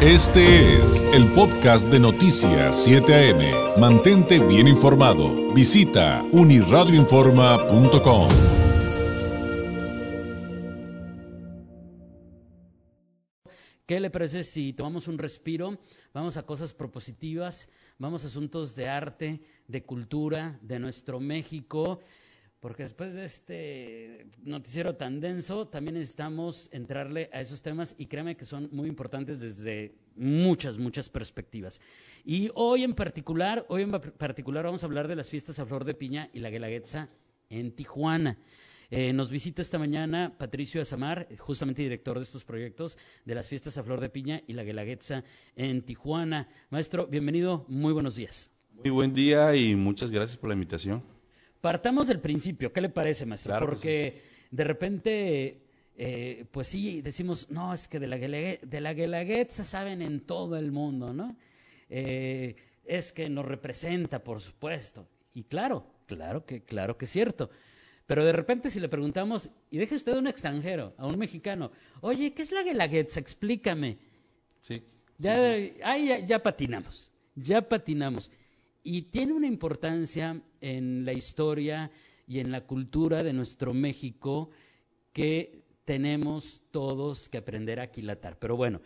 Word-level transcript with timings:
Este 0.00 0.76
es 0.76 1.02
el 1.12 1.26
podcast 1.32 1.88
de 1.88 1.98
Noticias 1.98 2.84
7 2.84 3.32
AM. 3.32 3.80
Mantente 3.80 4.38
bien 4.38 4.68
informado. 4.68 5.52
Visita 5.52 6.24
uniradioinforma.com. 6.30 8.28
¿Qué 13.86 13.98
le 13.98 14.08
parece 14.10 14.44
si 14.44 14.72
tomamos 14.72 15.08
un 15.08 15.18
respiro? 15.18 15.80
Vamos 16.14 16.36
a 16.36 16.46
cosas 16.46 16.72
propositivas, 16.72 17.68
vamos 17.98 18.22
a 18.22 18.28
asuntos 18.28 18.76
de 18.76 18.88
arte, 18.88 19.40
de 19.66 19.82
cultura, 19.82 20.60
de 20.62 20.78
nuestro 20.78 21.18
México. 21.18 21.98
Porque 22.60 22.82
después 22.82 23.14
de 23.14 23.24
este 23.24 24.26
noticiero 24.42 24.96
tan 24.96 25.20
denso, 25.20 25.68
también 25.68 25.94
necesitamos 25.94 26.68
entrarle 26.72 27.30
a 27.32 27.40
esos 27.40 27.62
temas 27.62 27.94
y 27.98 28.06
créeme 28.06 28.36
que 28.36 28.44
son 28.44 28.68
muy 28.72 28.88
importantes 28.88 29.40
desde 29.40 29.94
muchas, 30.16 30.76
muchas 30.76 31.08
perspectivas. 31.08 31.80
Y 32.24 32.50
hoy 32.54 32.82
en 32.82 32.94
particular, 32.94 33.64
hoy 33.68 33.82
en 33.82 33.92
particular 33.92 34.64
vamos 34.64 34.82
a 34.82 34.86
hablar 34.86 35.06
de 35.06 35.14
las 35.14 35.30
fiestas 35.30 35.60
a 35.60 35.66
flor 35.66 35.84
de 35.84 35.94
piña 35.94 36.30
y 36.32 36.40
la 36.40 36.50
Guelaguetza 36.50 37.08
en 37.48 37.70
Tijuana. 37.70 38.38
Eh, 38.90 39.12
nos 39.12 39.30
visita 39.30 39.62
esta 39.62 39.78
mañana 39.78 40.34
Patricio 40.36 40.80
Azamar, 40.80 41.28
justamente 41.38 41.82
director 41.82 42.16
de 42.16 42.24
estos 42.24 42.44
proyectos 42.44 42.98
de 43.24 43.34
las 43.34 43.46
fiestas 43.46 43.78
a 43.78 43.84
flor 43.84 44.00
de 44.00 44.08
piña 44.08 44.42
y 44.46 44.54
la 44.54 44.64
Guelaguetza 44.64 45.22
en 45.54 45.82
Tijuana. 45.82 46.48
Maestro, 46.70 47.06
bienvenido, 47.06 47.66
muy 47.68 47.92
buenos 47.92 48.16
días. 48.16 48.50
Muy 48.72 48.90
buen 48.90 49.14
día 49.14 49.54
y 49.54 49.76
muchas 49.76 50.10
gracias 50.10 50.38
por 50.38 50.48
la 50.48 50.54
invitación. 50.54 51.17
Partamos 51.60 52.06
del 52.06 52.20
principio, 52.20 52.72
¿qué 52.72 52.80
le 52.80 52.88
parece, 52.88 53.26
maestro? 53.26 53.58
Porque 53.58 54.22
de 54.50 54.64
repente, 54.64 55.62
eh, 55.96 56.44
pues 56.50 56.68
sí, 56.68 57.02
decimos, 57.02 57.50
no, 57.50 57.74
es 57.74 57.88
que 57.88 57.98
de 57.98 58.06
la, 58.06 58.16
de 58.16 58.80
la 58.80 58.94
Guelaguetza 58.94 59.64
saben 59.64 60.02
en 60.02 60.20
todo 60.20 60.56
el 60.56 60.70
mundo, 60.70 61.12
¿no? 61.12 61.36
Eh, 61.90 62.54
es 62.84 63.12
que 63.12 63.28
nos 63.28 63.44
representa, 63.44 64.22
por 64.22 64.40
supuesto. 64.40 65.08
Y 65.34 65.44
claro, 65.44 65.84
claro 66.06 66.46
que, 66.46 66.62
claro 66.62 66.96
que 66.96 67.06
es 67.06 67.10
cierto. 67.10 67.50
Pero 68.06 68.24
de 68.24 68.32
repente 68.32 68.70
si 68.70 68.80
le 68.80 68.88
preguntamos, 68.88 69.50
y 69.70 69.78
deje 69.78 69.94
usted 69.94 70.14
a 70.14 70.18
un 70.18 70.26
extranjero, 70.26 70.94
a 70.96 71.06
un 71.06 71.18
mexicano, 71.18 71.70
oye, 72.00 72.32
¿qué 72.32 72.42
es 72.42 72.52
la 72.52 72.62
Guelaguetza? 72.62 73.20
Explícame. 73.20 73.98
Sí. 74.60 74.82
Ya, 75.18 75.58
ya, 75.58 76.18
ya 76.20 76.42
patinamos, 76.42 77.12
ya 77.34 77.60
patinamos. 77.60 78.30
Y 78.90 79.02
tiene 79.02 79.34
una 79.34 79.46
importancia 79.46 80.40
en 80.62 81.04
la 81.04 81.12
historia 81.12 81.90
y 82.26 82.38
en 82.38 82.50
la 82.50 82.62
cultura 82.62 83.22
de 83.22 83.34
nuestro 83.34 83.74
México 83.74 84.48
que 85.12 85.62
tenemos 85.84 86.62
todos 86.70 87.28
que 87.28 87.36
aprender 87.36 87.80
a 87.80 87.82
aquilatar. 87.82 88.38
Pero 88.38 88.56
bueno, 88.56 88.80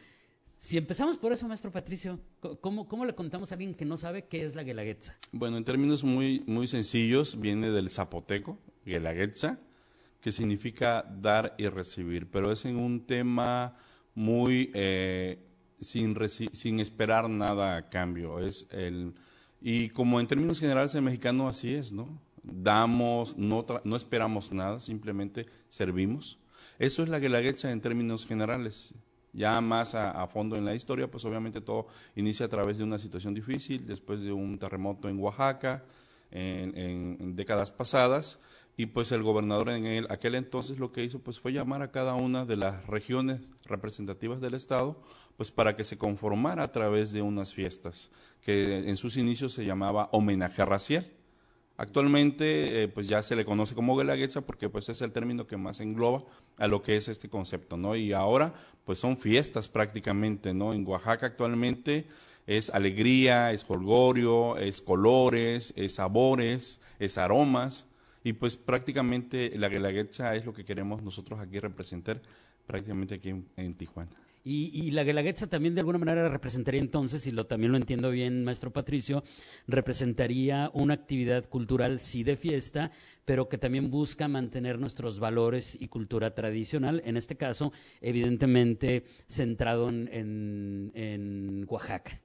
si 0.58 0.76
empezamos 0.76 1.18
por 1.18 1.32
eso, 1.32 1.46
maestro 1.46 1.70
Patricio, 1.70 2.18
¿cómo, 2.60 3.06
le 3.06 3.14
contamos 3.14 3.52
a 3.52 3.54
alguien 3.54 3.76
que 3.76 3.84
no 3.84 3.96
sabe 3.96 4.24
qué 4.24 4.42
es 4.42 4.56
la 4.56 4.64
guelaguetza? 4.64 5.16
Bueno, 5.30 5.56
en 5.56 5.62
términos 5.62 6.02
muy, 6.02 6.42
muy 6.48 6.66
sencillos, 6.66 7.38
viene 7.38 7.70
del 7.70 7.88
zapoteco, 7.88 8.58
guelaguetza, 8.84 9.60
que 10.20 10.32
significa 10.32 11.04
dar 11.20 11.54
y 11.58 11.68
recibir, 11.68 12.28
pero 12.28 12.50
es 12.50 12.64
en 12.64 12.76
un 12.76 13.06
tema 13.06 13.76
muy 14.16 14.72
eh, 14.74 15.38
sin, 15.80 16.16
sin 16.28 16.80
esperar 16.80 17.30
nada 17.30 17.76
a 17.76 17.88
cambio. 17.88 18.40
Es 18.40 18.66
el 18.72 19.14
y 19.62 19.90
como 19.90 20.18
en 20.20 20.26
términos 20.26 20.58
generales 20.58 20.94
el 20.94 21.02
mexicano 21.02 21.48
así 21.48 21.72
es, 21.72 21.92
¿no? 21.92 22.20
Damos, 22.42 23.36
no, 23.38 23.64
no 23.84 23.96
esperamos 23.96 24.52
nada, 24.52 24.80
simplemente 24.80 25.46
servimos. 25.68 26.38
Eso 26.78 27.04
es 27.04 27.08
la 27.08 27.20
guelaguetza 27.20 27.70
en 27.70 27.80
términos 27.80 28.26
generales. 28.26 28.94
Ya 29.32 29.60
más 29.60 29.94
a, 29.94 30.26
fondo 30.26 30.56
en 30.56 30.64
la 30.64 30.74
historia, 30.74 31.10
pues 31.10 31.24
obviamente 31.24 31.60
todo 31.60 31.86
inicia 32.16 32.46
a 32.46 32.48
través 32.48 32.78
de 32.78 32.84
una 32.84 32.98
situación 32.98 33.34
difícil, 33.34 33.86
después 33.86 34.22
de 34.22 34.32
un 34.32 34.58
terremoto 34.58 35.08
en 35.08 35.18
Oaxaca, 35.18 35.84
en 36.30 37.36
décadas 37.36 37.70
pasadas, 37.70 38.40
y 38.76 38.86
pues 38.86 39.12
el 39.12 39.22
gobernador 39.22 39.68
en 39.68 40.06
aquel 40.10 40.34
entonces 40.34 40.78
lo 40.78 40.92
que 40.92 41.04
hizo 41.04 41.18
pues 41.18 41.40
fue 41.40 41.52
llamar 41.52 41.82
a 41.82 41.90
cada 41.90 42.14
una 42.14 42.44
de 42.46 42.56
las 42.56 42.86
regiones 42.86 43.52
representativas 43.66 44.40
del 44.40 44.54
estado 44.54 45.02
pues 45.36 45.50
para 45.50 45.76
que 45.76 45.84
se 45.84 45.98
conformara 45.98 46.62
a 46.62 46.72
través 46.72 47.12
de 47.12 47.22
unas 47.22 47.54
fiestas 47.54 48.10
que 48.42 48.88
en 48.88 48.96
sus 48.96 49.16
inicios 49.16 49.52
se 49.52 49.64
llamaba 49.64 50.08
homenaje 50.12 50.64
racial. 50.64 51.06
Actualmente 51.76 52.82
eh, 52.82 52.88
pues 52.88 53.08
ya 53.08 53.22
se 53.22 53.34
le 53.34 53.44
conoce 53.44 53.74
como 53.74 53.96
Guelaguetza 53.96 54.42
porque 54.42 54.68
pues 54.68 54.88
es 54.88 55.00
el 55.00 55.12
término 55.12 55.46
que 55.46 55.56
más 55.56 55.80
engloba 55.80 56.22
a 56.58 56.68
lo 56.68 56.82
que 56.82 56.96
es 56.96 57.08
este 57.08 57.28
concepto, 57.28 57.76
¿no? 57.76 57.96
Y 57.96 58.12
ahora 58.12 58.54
pues 58.84 58.98
son 58.98 59.16
fiestas 59.16 59.68
prácticamente, 59.68 60.52
¿no? 60.52 60.74
En 60.74 60.86
Oaxaca 60.86 61.26
actualmente 61.26 62.06
es 62.46 62.70
alegría, 62.70 63.52
es 63.52 63.64
folgorio, 63.64 64.58
es 64.58 64.82
colores, 64.82 65.72
es 65.76 65.94
sabores, 65.94 66.80
es 66.98 67.18
aromas, 67.18 67.86
y 68.24 68.32
pues 68.34 68.56
prácticamente 68.56 69.52
la 69.56 69.68
Guelaguetza 69.68 70.34
es 70.36 70.44
lo 70.44 70.52
que 70.52 70.64
queremos 70.64 71.02
nosotros 71.02 71.40
aquí 71.40 71.58
representar, 71.58 72.20
prácticamente 72.66 73.14
aquí 73.14 73.34
en, 73.56 73.74
Tijuana. 73.74 74.10
Y, 74.44 74.90
la 74.90 75.04
Guelaguetza 75.04 75.46
también 75.46 75.74
de 75.74 75.80
alguna 75.82 75.98
manera 75.98 76.28
representaría 76.28 76.80
entonces, 76.80 77.26
y 77.28 77.30
lo, 77.30 77.46
también 77.46 77.70
lo 77.70 77.78
entiendo 77.78 78.10
bien, 78.10 78.42
maestro 78.42 78.72
Patricio, 78.72 79.22
representaría 79.68 80.70
una 80.74 80.94
actividad 80.94 81.48
cultural, 81.48 82.00
sí 82.00 82.24
de 82.24 82.34
fiesta, 82.34 82.90
pero 83.24 83.48
que 83.48 83.56
también 83.56 83.90
busca 83.90 84.26
mantener 84.26 84.80
nuestros 84.80 85.20
valores 85.20 85.78
y 85.80 85.86
cultura 85.86 86.34
tradicional, 86.34 87.02
en 87.04 87.16
este 87.16 87.36
caso, 87.36 87.72
evidentemente 88.00 89.04
centrado 89.28 89.88
en, 89.90 90.90
en 90.94 91.64
Oaxaca. 91.68 92.20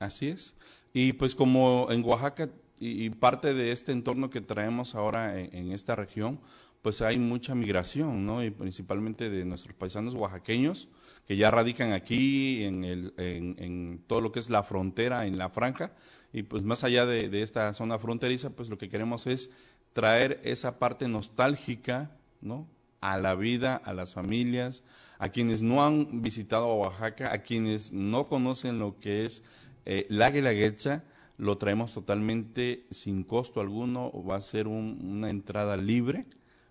Así 0.00 0.28
es. 0.28 0.56
Y 0.92 1.12
pues 1.12 1.34
como 1.36 1.86
en 1.90 2.04
Oaxaca 2.04 2.50
y, 2.82 3.10
parte 3.10 3.54
de 3.54 3.70
este 3.70 3.92
entorno 3.92 4.28
que 4.28 4.40
traemos 4.40 4.96
ahora 4.96 5.38
en, 5.38 5.70
esta 5.70 5.94
región, 5.94 6.40
pues 6.82 7.00
hay 7.00 7.16
mucha 7.16 7.54
migración, 7.54 8.26
¿no? 8.26 8.42
Y 8.42 8.50
principalmente 8.50 9.30
de 9.30 9.44
nuestros 9.44 9.76
paisanos 9.76 10.14
oaxaqueños 10.14 10.88
que 11.28 11.36
ya 11.36 11.52
radican 11.52 11.92
aquí 11.92 12.64
en, 12.64 12.84
el, 12.84 13.14
en, 13.18 14.02
todo 14.08 14.20
lo 14.20 14.32
que 14.32 14.40
es 14.40 14.50
la 14.50 14.64
frontera, 14.64 15.26
en 15.26 15.38
la 15.38 15.48
franja, 15.48 15.92
y 16.32 16.42
pues 16.42 16.64
más 16.64 16.82
allá 16.82 17.06
de, 17.06 17.42
esta 17.42 17.72
zona 17.72 18.00
fronteriza, 18.00 18.50
pues 18.50 18.68
lo 18.68 18.78
que 18.78 18.88
queremos 18.88 19.28
es 19.28 19.50
traer 19.92 20.40
esa 20.42 20.80
parte 20.80 21.06
nostálgica, 21.06 22.10
¿no? 22.40 22.66
A 23.00 23.16
la 23.18 23.36
vida, 23.36 23.76
a 23.76 23.92
las 23.94 24.14
familias, 24.14 24.82
a 25.18 25.28
quienes 25.28 25.62
no 25.62 25.84
han 25.84 26.20
visitado 26.22 26.74
Oaxaca, 26.74 27.32
a 27.32 27.42
quienes 27.42 27.92
no 27.92 28.26
conocen 28.26 28.80
lo 28.80 28.98
que 28.98 29.24
es 29.24 29.44
eh, 29.84 30.06
la 30.08 30.30
Guelaguetza, 30.30 31.04
lo 31.42 31.58
traemos 31.58 31.92
totalmente 31.92 32.86
sin 32.92 33.24
costo 33.24 33.60
alguno, 33.60 34.12
va 34.24 34.36
a 34.36 34.40
ser 34.40 34.68
una 34.68 35.28
entrada 35.28 35.76
libre 35.76 36.26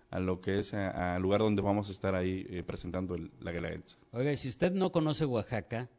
a 0.08 0.18
lo 0.18 0.40
que 0.40 0.60
es 0.60 0.72
al 0.72 1.20
lugar 1.20 1.40
donde 1.40 1.60
vamos 1.60 1.90
a 1.90 1.92
estar 1.92 2.14
ahí 2.14 2.46
eh, 2.48 2.62
presentando 2.62 3.18
la 3.40 3.52
Guelaguetza. 3.52 3.98
Oiga, 4.12 4.34
si 4.34 4.48
usted 4.48 4.72
no 4.72 4.90
conoce 4.90 5.26
Oaxaca 5.26 5.90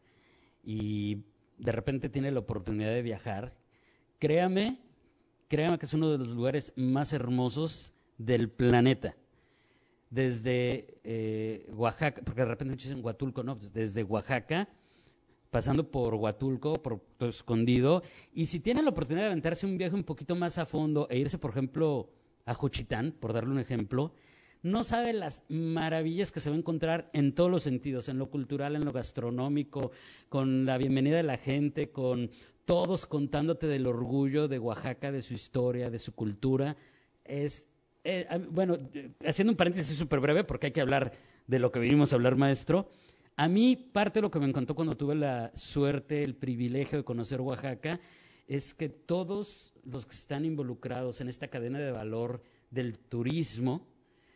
y 0.64 1.20
de 1.60 1.72
repente 1.72 2.10
tiene 2.10 2.32
la 2.32 2.40
oportunidad 2.40 2.90
de 2.90 3.04
viajar, 3.04 3.56
créame, 4.18 4.80
créame 5.50 5.78
que 5.78 5.86
es 5.86 5.94
uno 5.94 6.10
de 6.10 6.18
los 6.18 6.30
lugares 6.30 6.74
más 6.76 7.14
hermosos 7.14 7.94
del 8.18 8.50
planeta. 8.50 9.16
Desde 10.10 11.00
eh, 11.04 11.70
Oaxaca, 11.76 12.24
porque 12.26 12.42
de 12.42 12.48
repente 12.48 12.72
muchos 12.72 12.90
dicen 12.90 13.06
Huatulco, 13.06 13.44
no, 13.44 13.56
pues 13.56 13.72
desde 13.72 14.04
Oaxaca 14.04 14.68
pasando 15.54 15.92
por 15.92 16.16
Huatulco, 16.16 16.74
por 16.82 17.00
Escondido, 17.20 18.02
y 18.34 18.48
si 18.48 18.60
tiene 18.60 18.82
la 18.82 18.90
oportunidad 18.90 19.26
de 19.26 19.32
aventarse 19.32 19.68
un 19.68 19.78
viaje 19.78 19.94
un 19.94 20.04
poquito 20.04 20.36
más 20.36 20.58
a 20.58 20.66
fondo 20.66 21.08
e 21.12 21.20
irse, 21.20 21.38
por 21.38 21.52
ejemplo, 21.52 22.10
a 22.46 22.56
Juchitán, 22.56 23.14
por 23.18 23.34
darle 23.34 23.52
un 23.52 23.60
ejemplo, 23.60 24.14
no 24.64 24.84
sabe 24.84 25.14
las 25.14 25.44
maravillas 25.50 26.32
que 26.32 26.40
se 26.40 26.50
va 26.50 26.56
a 26.56 26.60
encontrar 26.60 27.12
en 27.14 27.36
todos 27.36 27.52
los 27.52 27.62
sentidos, 27.62 28.10
en 28.10 28.18
lo 28.18 28.32
cultural, 28.32 28.76
en 28.76 28.84
lo 28.84 28.92
gastronómico, 28.92 29.92
con 30.28 30.66
la 30.66 30.80
bienvenida 30.80 31.18
de 31.18 31.24
la 31.24 31.38
gente, 31.38 31.92
con 31.92 32.32
todos 32.66 33.06
contándote 33.06 33.68
del 33.68 33.86
orgullo 33.86 34.48
de 34.48 34.58
Oaxaca, 34.58 35.12
de 35.12 35.22
su 35.22 35.36
historia, 35.36 35.92
de 35.92 36.00
su 36.00 36.16
cultura. 36.16 36.78
Es, 37.24 37.68
eh, 38.04 38.26
bueno, 38.50 38.78
haciendo 39.24 39.52
un 39.52 39.58
paréntesis 39.58 39.96
súper 39.96 40.20
breve, 40.20 40.44
porque 40.46 40.68
hay 40.68 40.74
que 40.74 40.82
hablar 40.82 41.12
de 41.46 41.60
lo 41.60 41.72
que 41.72 41.80
vinimos 41.80 42.12
a 42.12 42.16
hablar, 42.16 42.38
maestro. 42.38 42.90
A 43.36 43.48
mí, 43.48 43.76
parte 43.76 44.20
de 44.20 44.22
lo 44.22 44.30
que 44.30 44.40
me 44.40 44.46
encantó 44.46 44.76
cuando 44.76 44.96
tuve 44.96 45.16
la 45.16 45.52
suerte, 45.56 46.24
el 46.24 46.36
privilegio 46.36 47.00
de 47.00 47.04
conocer 47.04 47.42
Oaxaca, 47.42 48.00
es 48.48 48.76
que 48.76 48.90
todos 48.90 49.74
los 49.84 50.06
que 50.06 50.14
están 50.14 50.46
involucrados 50.46 51.20
en 51.20 51.30
esta 51.30 51.48
cadena 51.48 51.80
de 51.80 51.92
valor 51.92 52.44
del 52.70 53.00
turismo 53.00 53.88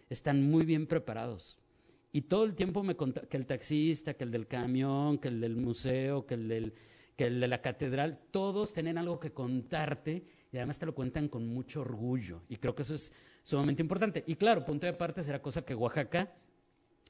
están 0.10 0.42
muy 0.42 0.66
bien 0.66 0.88
preparados. 0.88 1.60
Y 2.12 2.22
todo 2.22 2.46
el 2.46 2.56
tiempo 2.56 2.82
me 2.82 2.96
contó 2.96 3.28
que 3.30 3.38
el 3.38 3.46
taxista, 3.46 4.16
que 4.16 4.24
el 4.24 4.32
del 4.32 4.48
camión, 4.48 5.20
que 5.20 5.28
el 5.28 5.42
del 5.42 5.58
museo, 5.58 6.26
que 6.26 6.34
el, 6.34 6.48
del, 6.48 6.74
que 7.16 7.28
el 7.28 7.40
de 7.40 7.48
la 7.48 7.62
catedral, 7.62 8.20
todos 8.32 8.74
tienen 8.74 8.98
algo 8.98 9.20
que 9.20 9.32
contarte 9.32 10.24
y 10.52 10.58
además 10.58 10.80
te 10.80 10.88
lo 10.88 10.96
cuentan 10.96 11.28
con 11.28 11.46
mucho 11.46 11.82
orgullo. 11.82 12.42
Y 12.50 12.56
creo 12.56 12.74
que 12.74 12.82
eso 12.82 12.96
es 12.96 13.14
sumamente 13.44 13.84
importante. 13.84 14.24
Y 14.26 14.38
claro, 14.38 14.66
punto 14.66 14.88
de 14.88 14.94
aparte 14.94 15.22
será 15.22 15.40
cosa 15.40 15.64
que 15.64 15.76
Oaxaca 15.76 16.34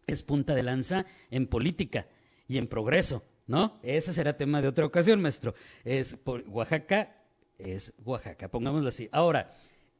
es 0.07 0.23
punta 0.23 0.55
de 0.55 0.63
lanza 0.63 1.05
en 1.29 1.47
política 1.47 2.07
y 2.47 2.57
en 2.57 2.67
progreso. 2.67 3.23
¿no? 3.47 3.79
Ese 3.81 4.13
será 4.13 4.37
tema 4.37 4.61
de 4.61 4.67
otra 4.67 4.85
ocasión, 4.85 5.21
maestro. 5.21 5.55
Es 5.83 6.15
por 6.15 6.43
Oaxaca, 6.47 7.15
es 7.57 7.93
Oaxaca, 8.03 8.49
pongámoslo 8.49 8.89
así. 8.89 9.09
Ahora, 9.11 9.55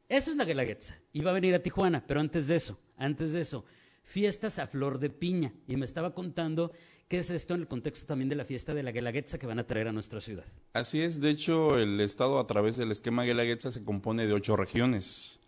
eso 0.08 0.30
es 0.30 0.36
la 0.36 0.44
Guelaguetza. 0.44 0.96
Iba 1.12 1.30
a 1.30 1.34
venir 1.34 1.54
a 1.54 1.62
Tijuana, 1.62 2.04
pero 2.06 2.20
antes 2.20 2.46
de 2.46 2.56
eso, 2.56 2.78
antes 2.96 3.32
de 3.32 3.40
eso, 3.40 3.64
fiestas 4.02 4.58
a 4.58 4.66
flor 4.66 4.98
de 4.98 5.10
piña. 5.10 5.52
Y 5.66 5.76
me 5.76 5.84
estaba 5.84 6.14
contando 6.14 6.72
qué 7.08 7.18
es 7.18 7.30
esto 7.30 7.54
en 7.54 7.60
el 7.60 7.68
contexto 7.68 8.06
también 8.06 8.28
de 8.28 8.36
la 8.36 8.44
fiesta 8.44 8.74
de 8.74 8.82
la 8.82 8.92
Guelaguetza 8.92 9.38
que 9.38 9.46
van 9.46 9.58
a 9.58 9.66
traer 9.66 9.88
a 9.88 9.92
nuestra 9.92 10.20
ciudad. 10.20 10.44
Así 10.72 11.00
es, 11.00 11.20
de 11.20 11.30
hecho, 11.30 11.78
el 11.78 12.00
Estado 12.00 12.38
a 12.38 12.46
través 12.46 12.76
del 12.76 12.92
esquema 12.92 13.24
Guelaguetza 13.24 13.72
se 13.72 13.84
compone 13.84 14.26
de 14.26 14.34
ocho 14.34 14.56
regiones. 14.56 15.40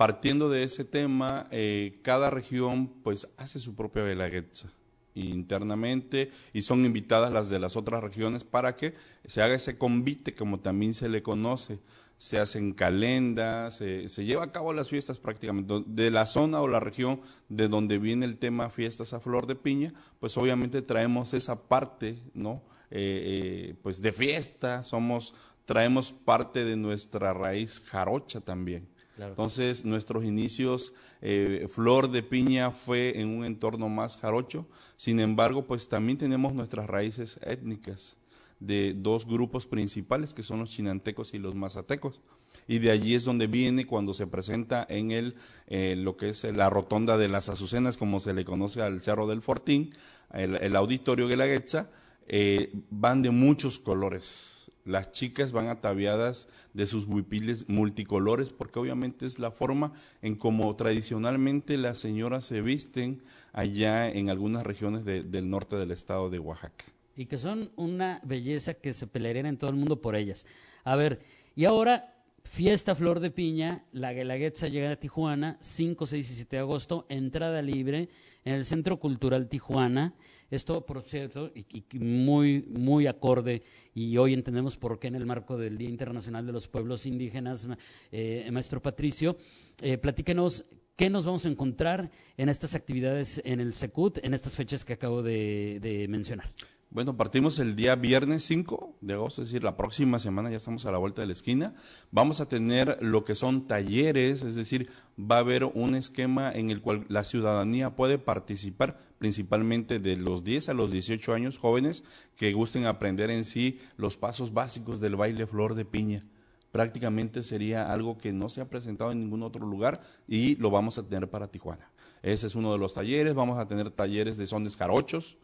Partiendo 0.00 0.48
de 0.48 0.62
ese 0.62 0.86
tema, 0.86 1.46
eh, 1.50 1.92
cada 2.00 2.30
región 2.30 2.88
pues 3.02 3.28
hace 3.36 3.58
su 3.58 3.74
propia 3.74 4.02
Guelaguetza 4.02 4.70
internamente 5.12 6.30
y 6.54 6.62
son 6.62 6.86
invitadas 6.86 7.30
las 7.30 7.50
de 7.50 7.58
las 7.58 7.76
otras 7.76 8.02
regiones 8.02 8.42
para 8.42 8.76
que 8.76 8.94
se 9.26 9.42
haga 9.42 9.56
ese 9.56 9.76
convite 9.76 10.34
como 10.34 10.60
también 10.60 10.94
se 10.94 11.10
le 11.10 11.22
conoce 11.22 11.80
se 12.16 12.38
hacen 12.38 12.72
calendas, 12.72 13.76
se, 13.76 14.08
se, 14.08 14.24
lleva 14.24 14.44
a 14.44 14.52
cabo 14.52 14.72
las 14.72 14.88
fiestas 14.88 15.18
prácticamente 15.18 15.82
de 15.86 16.10
la 16.10 16.24
zona 16.24 16.62
o 16.62 16.68
la 16.68 16.80
región 16.80 17.20
de 17.50 17.68
donde 17.68 17.98
viene 17.98 18.24
el 18.24 18.38
tema 18.38 18.70
fiestas 18.70 19.12
a 19.12 19.20
flor 19.20 19.46
de 19.46 19.54
piña, 19.54 19.92
pues 20.18 20.38
obviamente 20.38 20.80
traemos 20.80 21.34
esa 21.34 21.68
parte, 21.68 22.18
¿no? 22.32 22.62
Eh, 22.90 23.70
eh, 23.70 23.74
pues 23.82 24.00
de 24.00 24.12
fiesta, 24.12 24.82
somos, 24.82 25.34
traemos 25.66 26.10
parte 26.10 26.64
de 26.64 26.76
nuestra 26.76 27.34
raíz 27.34 27.82
jarocha 27.84 28.40
también. 28.40 28.88
Entonces, 29.28 29.84
nuestros 29.84 30.24
inicios, 30.24 30.94
eh, 31.20 31.66
Flor 31.68 32.10
de 32.10 32.22
Piña 32.22 32.70
fue 32.70 33.20
en 33.20 33.28
un 33.28 33.44
entorno 33.44 33.88
más 33.88 34.16
jarocho, 34.16 34.66
sin 34.96 35.20
embargo, 35.20 35.66
pues 35.66 35.88
también 35.88 36.18
tenemos 36.18 36.54
nuestras 36.54 36.86
raíces 36.86 37.38
étnicas 37.42 38.16
de 38.60 38.94
dos 38.94 39.26
grupos 39.26 39.66
principales, 39.66 40.34
que 40.34 40.42
son 40.42 40.60
los 40.60 40.70
chinantecos 40.70 41.34
y 41.34 41.38
los 41.38 41.54
mazatecos. 41.54 42.20
Y 42.68 42.78
de 42.78 42.90
allí 42.90 43.14
es 43.14 43.24
donde 43.24 43.46
viene 43.46 43.86
cuando 43.86 44.12
se 44.12 44.26
presenta 44.26 44.86
en 44.88 45.10
el, 45.10 45.34
eh, 45.66 45.94
lo 45.96 46.16
que 46.16 46.28
es 46.28 46.44
la 46.44 46.68
rotonda 46.68 47.16
de 47.16 47.28
las 47.28 47.48
Azucenas, 47.48 47.96
como 47.96 48.20
se 48.20 48.34
le 48.34 48.44
conoce 48.44 48.82
al 48.82 49.00
Cerro 49.00 49.26
del 49.26 49.42
Fortín, 49.42 49.92
el, 50.32 50.76
auditorio 50.76 51.26
de 51.26 51.36
la 51.36 51.46
Guetza, 51.46 51.90
eh, 52.28 52.70
van 52.90 53.22
de 53.22 53.30
muchos 53.30 53.78
colores 53.78 54.59
las 54.90 55.12
chicas 55.12 55.52
van 55.52 55.68
ataviadas 55.68 56.48
de 56.74 56.86
sus 56.86 57.06
huipiles 57.06 57.68
multicolores 57.68 58.50
porque 58.50 58.78
obviamente 58.78 59.24
es 59.24 59.38
la 59.38 59.50
forma 59.50 59.92
en 60.20 60.34
como 60.34 60.74
tradicionalmente 60.76 61.76
las 61.76 61.98
señoras 61.98 62.44
se 62.44 62.60
visten 62.60 63.22
allá 63.52 64.08
en 64.10 64.30
algunas 64.30 64.64
regiones 64.64 65.04
del 65.04 65.50
norte 65.50 65.76
del 65.76 65.92
estado 65.92 66.30
de 66.30 66.38
Oaxaca. 66.38 66.84
Y 67.16 67.26
que 67.26 67.38
son 67.38 67.70
una 67.76 68.20
belleza 68.24 68.74
que 68.74 68.92
se 68.92 69.06
pelearían 69.06 69.46
en 69.46 69.58
todo 69.58 69.70
el 69.70 69.76
mundo 69.76 70.00
por 70.00 70.16
ellas. 70.16 70.46
A 70.84 70.96
ver, 70.96 71.20
y 71.54 71.64
ahora 71.64 72.19
Fiesta 72.44 72.94
Flor 72.94 73.20
de 73.20 73.30
Piña, 73.30 73.84
la 73.92 74.12
Guelaguetza 74.12 74.68
llega 74.68 74.90
a 74.90 74.96
Tijuana, 74.96 75.56
5, 75.60 76.06
6 76.06 76.30
y 76.30 76.34
7 76.34 76.56
de 76.56 76.60
agosto, 76.60 77.06
entrada 77.08 77.62
libre 77.62 78.08
en 78.44 78.54
el 78.54 78.64
Centro 78.64 78.98
Cultural 78.98 79.48
Tijuana. 79.48 80.14
Esto, 80.50 80.84
por 80.84 81.02
cierto, 81.02 81.52
y, 81.54 81.84
muy, 81.98 82.62
muy 82.68 83.06
acorde, 83.06 83.62
y 83.94 84.16
hoy 84.16 84.34
entendemos 84.34 84.76
por 84.76 84.98
qué 84.98 85.08
en 85.08 85.14
el 85.14 85.26
marco 85.26 85.56
del 85.56 85.78
Día 85.78 85.88
Internacional 85.88 86.44
de 86.44 86.52
los 86.52 86.66
Pueblos 86.66 87.06
Indígenas, 87.06 87.68
eh, 88.10 88.48
maestro 88.50 88.82
Patricio, 88.82 89.36
eh, 89.80 89.96
platíquenos 89.96 90.66
qué 90.96 91.08
nos 91.08 91.24
vamos 91.24 91.46
a 91.46 91.48
encontrar 91.48 92.10
en 92.36 92.48
estas 92.48 92.74
actividades 92.74 93.40
en 93.44 93.60
el 93.60 93.72
SECUT, 93.74 94.18
en 94.24 94.34
estas 94.34 94.56
fechas 94.56 94.84
que 94.84 94.94
acabo 94.94 95.22
de 95.22 96.06
mencionar. 96.08 96.52
Bueno, 96.92 97.16
partimos 97.16 97.60
el 97.60 97.76
día 97.76 97.94
viernes 97.94 98.42
5 98.42 98.96
de 99.00 99.14
agosto, 99.14 99.42
es 99.42 99.48
decir, 99.48 99.62
la 99.62 99.76
próxima 99.76 100.18
semana 100.18 100.50
ya 100.50 100.56
estamos 100.56 100.84
a 100.86 100.90
la 100.90 100.98
vuelta 100.98 101.22
de 101.22 101.28
la 101.28 101.34
esquina. 101.34 101.76
Vamos 102.10 102.40
a 102.40 102.48
tener 102.48 102.98
lo 103.00 103.24
que 103.24 103.36
son 103.36 103.68
talleres, 103.68 104.42
es 104.42 104.56
decir, 104.56 104.90
va 105.16 105.36
a 105.36 105.38
haber 105.38 105.66
un 105.66 105.94
esquema 105.94 106.50
en 106.50 106.68
el 106.70 106.80
cual 106.80 107.06
la 107.08 107.22
ciudadanía 107.22 107.94
puede 107.94 108.18
participar, 108.18 108.98
principalmente 109.18 110.00
de 110.00 110.16
los 110.16 110.42
10 110.42 110.70
a 110.70 110.74
los 110.74 110.90
18 110.90 111.32
años 111.32 111.58
jóvenes 111.58 112.02
que 112.34 112.52
gusten 112.54 112.86
aprender 112.86 113.30
en 113.30 113.44
sí 113.44 113.78
los 113.96 114.16
pasos 114.16 114.52
básicos 114.52 114.98
del 114.98 115.14
baile 115.14 115.46
flor 115.46 115.76
de 115.76 115.84
piña. 115.84 116.24
Prácticamente 116.72 117.44
sería 117.44 117.92
algo 117.92 118.18
que 118.18 118.32
no 118.32 118.48
se 118.48 118.62
ha 118.62 118.68
presentado 118.68 119.12
en 119.12 119.20
ningún 119.20 119.44
otro 119.44 119.64
lugar 119.64 120.00
y 120.26 120.56
lo 120.56 120.72
vamos 120.72 120.98
a 120.98 121.04
tener 121.04 121.30
para 121.30 121.52
Tijuana. 121.52 121.88
Ese 122.20 122.48
es 122.48 122.56
uno 122.56 122.72
de 122.72 122.78
los 122.78 122.94
talleres, 122.94 123.34
vamos 123.34 123.60
a 123.60 123.68
tener 123.68 123.92
talleres 123.92 124.36
de 124.36 124.46
son 124.46 124.64
de 124.64 124.70
escarochos, 124.70 125.38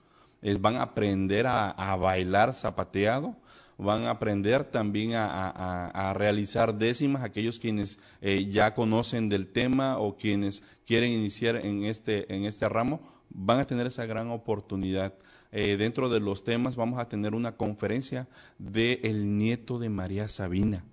van 0.61 0.77
a 0.77 0.83
aprender 0.83 1.47
a, 1.47 1.97
bailar 1.97 2.55
zapateado, 2.55 3.37
van 3.79 4.05
a 4.05 4.11
aprender 4.11 4.65
también 4.65 5.13
a, 5.15 6.15
realizar 6.17 6.77
décimas, 6.77 7.23
aquellos 7.23 7.59
quienes 7.59 7.99
eh, 8.21 8.47
ya 8.51 8.75
conocen 8.75 9.29
del 9.29 9.49
tema 9.49 9.99
o 9.99 10.17
quienes 10.17 10.63
quieren 10.87 11.13
iniciar 11.13 11.57
en 11.57 11.85
este, 11.85 12.33
en 12.35 12.45
este 12.45 12.69
ramo, 12.69 13.01
van 13.31 13.61
a 13.61 13.67
tener 13.67 13.87
esa 13.87 14.07
gran 14.07 14.31
oportunidad. 14.31 15.15
Eh, 15.53 15.77
dentro 15.77 16.09
de 16.09 16.21
los 16.21 16.45
temas 16.45 16.77
vamos 16.77 17.01
a 17.01 17.09
tener 17.09 17.35
una 17.35 17.57
conferencia 17.57 18.29
de 18.59 19.01
el 19.05 19.39
nieto 19.39 19.79
de 19.79 19.89
María 19.89 20.29
Sabina. 20.29 20.85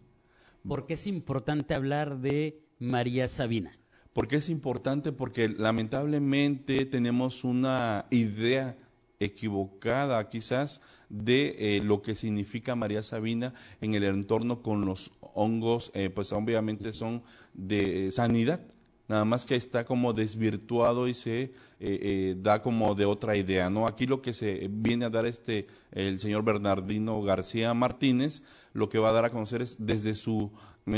¿Por 0.68 0.86
qué 0.86 0.94
es 0.94 1.08
importante 1.08 1.74
hablar 1.74 2.20
de 2.20 2.62
María 2.80 3.28
Sabina? 3.28 3.78
¿Por 4.14 4.28
qué 4.28 4.38
es 4.38 4.50
importante? 4.50 5.12
Porque 5.12 5.50
lamentablemente 5.50 6.86
tenemos 6.86 7.44
una 7.44 8.06
idea 8.12 8.78
equivocada 9.24 10.30
quizás 10.30 10.82
de 11.14 11.56
eh, 11.60 11.82
lo 11.84 12.02
que 12.02 12.16
significa 12.16 12.76
María 12.76 13.04
Sabina 13.04 13.54
en 13.82 13.94
el 13.94 14.04
entorno 14.04 14.64
con 14.64 14.86
los 14.86 15.12
hongos, 15.22 15.92
eh, 15.94 16.10
pues 16.10 16.32
obviamente 16.32 16.92
son 16.92 17.22
de 17.54 18.12
sanidad, 18.12 18.62
nada 19.08 19.24
más 19.24 19.46
que 19.46 19.56
está 19.56 19.86
como 19.86 20.14
desvirtuado 20.14 21.08
y 21.08 21.14
se 21.14 21.54
eh, 21.80 22.36
da 22.40 22.64
como 22.64 22.96
de 22.96 23.06
otra 23.06 23.38
idea, 23.38 23.70
¿no? 23.70 23.86
Aquí 23.86 24.08
lo 24.08 24.24
que 24.24 24.34
se 24.34 24.68
viene 24.72 25.06
a 25.06 25.12
dar 25.12 25.28
este, 25.28 25.68
el 25.92 26.20
señor 26.20 26.44
Bernardino 26.44 27.22
García 27.22 27.72
Martínez, 27.76 28.42
lo 28.74 28.90
que 28.90 28.98
va 28.98 29.10
a 29.10 29.14
dar 29.14 29.26
a 29.26 29.30
conocer 29.30 29.62
es 29.62 29.78
desde 29.86 30.16
su, 30.16 30.52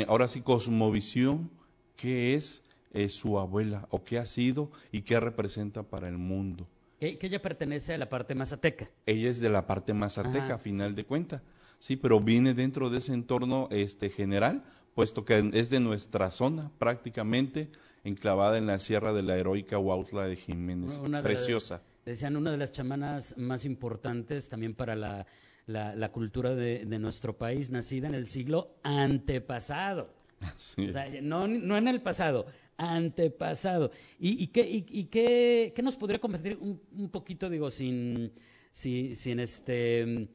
ahora 0.08 0.30
sí, 0.30 0.42
cosmovisión, 0.42 1.50
qué 1.98 2.36
es 2.36 2.64
su 3.10 3.38
abuela 3.38 3.86
o 3.90 4.06
qué 4.06 4.18
ha 4.18 4.26
sido 4.26 4.72
y 4.94 5.02
qué 5.02 5.20
representa 5.20 5.84
para 5.84 6.08
el 6.08 6.18
mundo. 6.18 6.66
Que, 7.00 7.20
ella 7.22 7.42
pertenece 7.42 7.94
a 7.94 7.98
la 7.98 8.10
parte 8.10 8.36
mazateca. 8.36 8.90
Ella 9.06 9.30
es 9.30 9.40
de 9.40 9.50
la 9.50 9.68
parte 9.68 9.94
mazateca, 9.94 10.56
a 10.56 10.58
final 10.58 10.96
de 10.96 11.06
cuenta. 11.06 11.44
Sí, 11.80 11.98
pero 11.98 12.20
viene 12.20 12.54
dentro 12.54 12.90
de 12.90 13.00
ese 13.00 13.14
entorno 13.14 13.68
este, 13.72 14.10
general, 14.10 14.64
puesto 14.94 15.26
que 15.26 15.52
es 15.54 15.70
de 15.70 15.80
nuestra 15.80 16.32
zona 16.32 16.72
prácticamente, 16.80 17.70
enclavada 18.04 18.58
en 18.58 18.66
la 18.66 18.80
sierra 18.80 19.14
de 19.14 19.24
la 19.24 19.36
heroica 19.38 19.78
Huautla 19.78 20.28
de 20.28 20.36
Jiménez. 20.36 21.00
Preciosa. 21.22 21.82
decían 22.06 22.38
una 22.38 22.52
de 22.52 22.58
las 22.58 22.72
chamanas 22.72 23.38
más 23.38 23.66
importantes 23.66 24.48
también 24.48 24.74
para 24.74 24.96
la, 24.96 25.26
la, 25.68 26.12
cultura 26.12 26.56
de, 26.56 26.86
de, 26.86 27.00
nuestro 27.00 27.38
país, 27.38 27.70
nacida 27.70 28.08
en 28.08 28.16
el 28.16 28.28
siglo 28.28 28.76
antepasado. 28.84 30.14
Sí. 30.58 30.90
O 30.90 30.94
sea, 30.94 31.08
no, 31.22 31.48
no 31.48 31.78
en 31.78 31.88
el 31.88 32.02
pasado, 32.02 32.46
antepasado. 32.78 33.92
¿Y, 34.20 34.44
y, 34.44 34.48
qué, 34.48 34.70
y, 34.70 35.06
qué, 35.06 35.74
qué, 35.76 35.82
nos 35.82 35.96
podría 35.96 36.20
compartir 36.20 36.58
un, 36.60 36.82
un 36.98 37.10
poquito, 37.10 37.50
digo, 37.50 37.70
sin, 37.72 38.32
sin, 38.72 39.16
sin, 39.16 39.40
este 39.40 40.30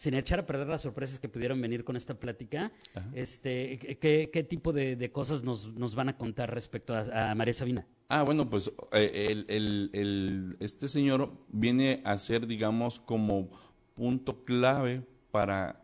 sin 0.00 0.14
echar 0.14 0.38
a 0.38 0.46
perder 0.46 0.66
las 0.66 0.80
sorpresas 0.80 1.18
que 1.18 1.28
pudieron 1.28 1.60
venir 1.60 1.84
con 1.84 1.94
esta 1.94 2.14
plática, 2.18 2.72
este, 3.12 3.78
¿qué, 4.00 4.30
¿qué, 4.32 4.42
tipo 4.44 4.72
de, 4.72 4.96
de 4.96 5.12
cosas 5.12 5.42
nos, 5.42 5.74
nos, 5.74 5.94
van 5.94 6.08
a 6.08 6.16
contar 6.16 6.50
respecto 6.54 6.94
a, 6.94 7.34
María 7.34 7.52
Sabina? 7.52 7.86
Ah, 8.08 8.22
bueno, 8.22 8.48
pues 8.48 8.72
eh, 8.92 9.26
el, 9.28 9.44
el, 9.48 9.90
el, 9.92 10.56
este 10.58 10.88
señor 10.88 11.30
viene 11.48 12.00
a 12.02 12.16
ser, 12.16 12.46
digamos, 12.46 12.98
como 12.98 13.50
punto 13.94 14.42
clave 14.46 15.02
para, 15.30 15.82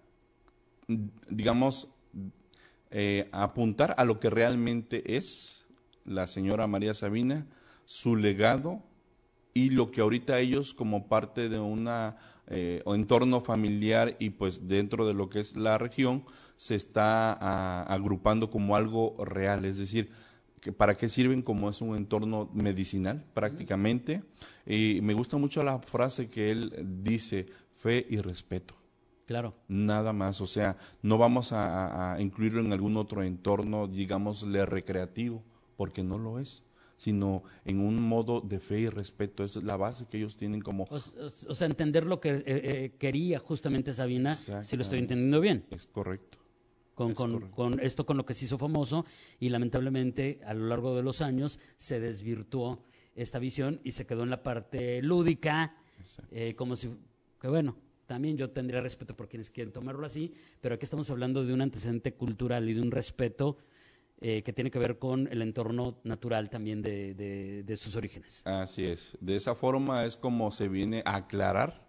digamos, 1.28 1.88
eh, 2.90 3.28
apuntar 3.32 3.94
a 3.98 4.06
lo 4.06 4.18
que 4.18 4.30
realmente 4.30 5.14
es 5.14 5.65
la 6.06 6.26
señora 6.26 6.66
María 6.66 6.94
Sabina, 6.94 7.46
su 7.84 8.16
legado 8.16 8.82
y 9.56 9.70
lo 9.70 9.90
que 9.90 10.02
ahorita 10.02 10.38
ellos 10.38 10.74
como 10.74 11.08
parte 11.08 11.48
de 11.48 11.58
un 11.58 11.88
eh, 12.48 12.82
entorno 12.84 13.40
familiar 13.40 14.14
y 14.18 14.30
pues 14.30 14.68
dentro 14.68 15.06
de 15.06 15.14
lo 15.14 15.30
que 15.30 15.40
es 15.40 15.56
la 15.56 15.78
región 15.78 16.24
se 16.56 16.74
está 16.74 17.32
agrupando 17.84 18.50
como 18.50 18.76
algo 18.76 19.16
real, 19.24 19.64
es 19.64 19.78
decir, 19.78 20.10
que 20.60 20.72
para 20.72 20.94
qué 20.94 21.08
sirven 21.08 21.42
como 21.42 21.70
es 21.70 21.80
un 21.80 21.96
entorno 21.96 22.50
medicinal 22.52 23.24
prácticamente. 23.34 24.22
Y 24.66 25.00
me 25.02 25.14
gusta 25.14 25.36
mucho 25.36 25.62
la 25.62 25.78
frase 25.78 26.28
que 26.28 26.50
él 26.50 26.72
dice, 27.02 27.46
fe 27.72 28.06
y 28.10 28.18
respeto. 28.18 28.74
Claro. 29.26 29.54
Nada 29.68 30.12
más, 30.12 30.40
o 30.40 30.46
sea, 30.46 30.76
no 31.02 31.18
vamos 31.18 31.52
a, 31.52 32.14
a 32.14 32.20
incluirlo 32.20 32.60
en 32.60 32.72
algún 32.72 32.96
otro 32.96 33.22
entorno, 33.22 33.86
digámosle 33.86 34.66
recreativo 34.66 35.44
porque 35.76 36.02
no 36.02 36.18
lo 36.18 36.38
es, 36.38 36.64
sino 36.96 37.42
en 37.64 37.80
un 37.80 38.00
modo 38.00 38.40
de 38.40 38.58
fe 38.58 38.80
y 38.80 38.88
respeto. 38.88 39.44
Esa 39.44 39.58
es 39.58 39.64
la 39.64 39.76
base 39.76 40.06
que 40.10 40.16
ellos 40.18 40.36
tienen 40.36 40.60
como... 40.62 40.84
O, 40.84 40.96
o- 40.96 40.98
o 40.98 41.54
sea, 41.54 41.66
entender 41.66 42.06
lo 42.06 42.20
que 42.20 42.30
eh, 42.30 42.42
eh, 42.46 42.92
quería 42.98 43.38
justamente 43.38 43.92
Sabina, 43.92 44.34
si 44.34 44.76
lo 44.76 44.82
estoy 44.82 45.00
entendiendo 45.00 45.40
bien. 45.40 45.66
Es 45.70 45.86
correcto. 45.86 46.38
con, 46.94 47.10
Es 47.10 47.16
con- 47.16 47.32
correcto. 47.32 47.54
con 47.54 47.80
esto 47.80 48.06
con 48.06 48.16
lo 48.16 48.24
que 48.24 48.32
se 48.34 48.46
hizo 48.46 48.56
famoso 48.56 49.04
y 49.38 49.50
lamentablemente 49.50 50.40
a 50.46 50.54
lo 50.54 50.66
largo 50.68 50.96
de 50.96 51.02
los 51.02 51.20
años 51.20 51.58
se 51.76 52.00
desvirtuó 52.00 52.82
esta 53.14 53.38
visión 53.38 53.80
y 53.84 53.92
se 53.92 54.06
quedó 54.06 54.22
en 54.22 54.30
la 54.30 54.42
parte 54.42 55.02
lúdica, 55.02 55.76
eh, 56.30 56.54
como 56.54 56.76
si, 56.76 56.88
que 57.40 57.48
bueno, 57.48 57.76
también 58.06 58.36
yo 58.38 58.50
tendría 58.50 58.80
respeto 58.80 59.16
por 59.16 59.28
quienes 59.28 59.50
quieren 59.50 59.72
tomarlo 59.72 60.06
así, 60.06 60.32
pero 60.60 60.74
aquí 60.76 60.84
estamos 60.84 61.10
hablando 61.10 61.44
de 61.44 61.52
un 61.52 61.60
antecedente 61.60 62.14
cultural 62.14 62.68
y 62.70 62.74
de 62.74 62.80
un 62.80 62.90
respeto 62.90 63.58
eh, 64.20 64.42
que 64.42 64.52
tiene 64.52 64.70
que 64.70 64.78
ver 64.78 64.98
con 64.98 65.28
el 65.30 65.42
entorno 65.42 66.00
natural 66.04 66.48
también 66.50 66.82
de, 66.82 67.14
de- 67.14 67.62
de 67.64 67.76
sus 67.76 67.96
orígenes. 67.96 68.46
Así 68.46 68.84
es. 68.84 69.16
De 69.20 69.36
esa 69.36 69.54
forma 69.54 70.04
es 70.04 70.16
como 70.16 70.50
se 70.50 70.68
viene 70.68 71.02
a 71.04 71.16
aclarar, 71.16 71.86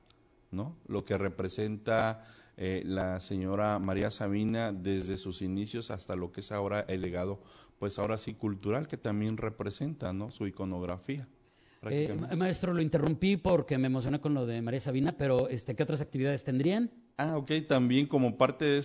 ¿no? 0.51 0.77
Lo 0.87 1.05
que 1.05 1.17
representa 1.17 2.25
eh, 2.57 2.81
la 2.85 3.19
señora 3.19 3.79
María 3.79 4.11
Sabina 4.11 4.71
desde 4.73 5.15
sus 5.17 5.41
inicios 5.41 5.89
hasta 5.91 6.15
lo 6.15 6.31
que 6.31 6.39
es 6.41 6.51
ahora 6.51 6.81
el 6.87 7.01
legado, 7.01 7.41
pues 7.79 7.99
ahora 7.99 8.17
sí 8.17 8.33
cultural 8.33 8.87
que 8.87 8.97
también 8.97 9.37
representa, 9.37 10.11
¿no? 10.13 10.31
Su 10.31 10.47
iconografía. 10.47 11.27
Eh, 11.89 12.17
maestro, 12.35 12.73
lo 12.73 12.81
interrumpí 12.81 13.37
porque 13.37 13.77
me 13.77 13.85
emocioné 13.87 14.19
con 14.19 14.33
lo 14.33 14.45
de 14.47 14.61
María 14.61 14.79
Sabina, 14.81 15.15
pero 15.17 15.47
este, 15.47 15.75
¿qué 15.75 15.83
otras 15.83 16.01
actividades 16.01 16.43
tendrían? 16.43 16.91
Ah, 17.19 17.35
ok. 17.35 17.51
También 17.67 18.05
como 18.05 18.37
parte 18.37 18.65
de, 18.65 18.77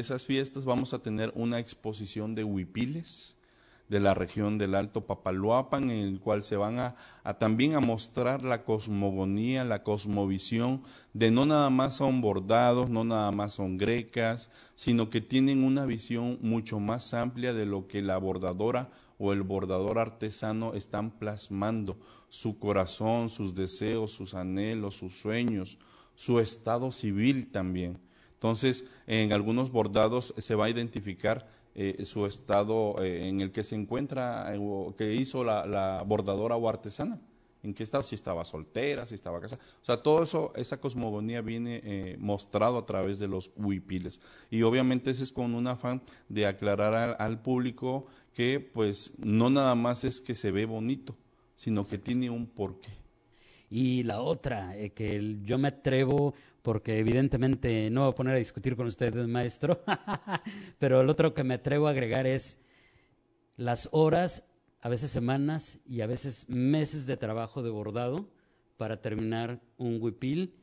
esas 0.00 0.26
fiestas 0.26 0.64
vamos 0.64 0.92
a 0.92 0.98
tener 0.98 1.32
una 1.36 1.60
exposición 1.60 2.34
de 2.34 2.42
huipiles 2.42 3.36
de 3.88 4.00
la 4.00 4.12
región 4.12 4.58
del 4.58 4.74
Alto 4.74 5.06
Papaloapan, 5.06 5.90
en 5.90 6.00
el 6.00 6.18
cual 6.18 6.42
se 6.42 6.56
van 6.56 6.80
a, 6.80 6.96
a 7.22 7.34
también 7.34 7.76
a 7.76 7.80
mostrar 7.80 8.42
la 8.42 8.64
cosmogonía, 8.64 9.62
la 9.64 9.84
cosmovisión 9.84 10.82
de 11.14 11.30
no 11.30 11.46
nada 11.46 11.70
más 11.70 11.94
son 11.94 12.20
bordados, 12.20 12.90
no 12.90 13.04
nada 13.04 13.30
más 13.30 13.54
son 13.54 13.78
grecas, 13.78 14.50
sino 14.74 15.08
que 15.08 15.20
tienen 15.20 15.62
una 15.62 15.86
visión 15.86 16.40
mucho 16.42 16.80
más 16.80 17.14
amplia 17.14 17.54
de 17.54 17.66
lo 17.66 17.86
que 17.86 18.02
la 18.02 18.18
bordadora 18.18 18.90
o 19.18 19.32
el 19.32 19.44
bordador 19.44 20.00
artesano 20.00 20.74
están 20.74 21.12
plasmando, 21.12 21.96
su 22.28 22.58
corazón, 22.58 23.30
sus 23.30 23.54
deseos, 23.54 24.10
sus 24.10 24.34
anhelos, 24.34 24.96
sus 24.96 25.16
sueños, 25.16 25.78
su 26.16 26.40
estado 26.40 26.90
civil 26.90 27.52
también. 27.52 27.98
Entonces, 28.34 28.84
en 29.06 29.32
algunos 29.32 29.70
bordados 29.70 30.34
se 30.36 30.54
va 30.56 30.64
a 30.64 30.70
identificar 30.70 31.48
eh, 31.74 32.04
su 32.04 32.26
estado 32.26 32.96
eh, 33.02 33.28
en 33.28 33.40
el 33.40 33.52
que 33.52 33.62
se 33.62 33.76
encuentra, 33.76 34.52
eh, 34.54 34.58
o 34.60 34.94
que 34.96 35.14
hizo 35.14 35.44
la, 35.44 35.64
la 35.66 36.02
bordadora 36.04 36.56
o 36.56 36.68
artesana. 36.68 37.20
¿En 37.66 37.74
qué 37.74 37.82
estado? 37.82 38.04
Si 38.04 38.14
estaba 38.14 38.44
soltera, 38.44 39.06
si 39.06 39.16
estaba 39.16 39.40
casada. 39.40 39.60
O 39.82 39.84
sea, 39.84 39.96
todo 40.00 40.22
eso, 40.22 40.52
esa 40.54 40.80
cosmogonía 40.80 41.40
viene 41.40 41.80
eh, 41.82 42.16
mostrado 42.20 42.78
a 42.78 42.86
través 42.86 43.18
de 43.18 43.26
los 43.26 43.50
huipiles. 43.56 44.20
Y 44.50 44.62
obviamente 44.62 45.10
ese 45.10 45.24
es 45.24 45.32
con 45.32 45.52
un 45.52 45.66
afán 45.66 46.00
de 46.28 46.46
aclarar 46.46 46.94
al, 46.94 47.16
al 47.18 47.42
público 47.42 48.06
que 48.34 48.60
pues 48.60 49.14
no 49.18 49.50
nada 49.50 49.74
más 49.74 50.04
es 50.04 50.20
que 50.20 50.36
se 50.36 50.52
ve 50.52 50.64
bonito, 50.64 51.16
sino 51.56 51.84
que 51.84 51.98
tiene 51.98 52.30
un 52.30 52.46
porqué. 52.46 52.92
Y 53.78 54.04
la 54.04 54.22
otra, 54.22 54.74
eh, 54.74 54.94
que 54.94 55.36
yo 55.42 55.58
me 55.58 55.68
atrevo, 55.68 56.32
porque 56.62 56.98
evidentemente 56.98 57.90
no 57.90 58.04
voy 58.04 58.10
a 58.10 58.14
poner 58.14 58.34
a 58.34 58.38
discutir 58.38 58.74
con 58.74 58.86
usted, 58.86 59.14
maestro, 59.26 59.82
pero 60.78 61.02
el 61.02 61.10
otro 61.10 61.34
que 61.34 61.44
me 61.44 61.52
atrevo 61.52 61.86
a 61.86 61.90
agregar 61.90 62.26
es 62.26 62.58
las 63.58 63.90
horas, 63.92 64.44
a 64.80 64.88
veces 64.88 65.10
semanas 65.10 65.78
y 65.86 66.00
a 66.00 66.06
veces 66.06 66.48
meses 66.48 67.06
de 67.06 67.18
trabajo 67.18 67.62
de 67.62 67.68
bordado 67.68 68.30
para 68.78 69.02
terminar 69.02 69.60
un 69.76 70.00
huipil 70.00 70.54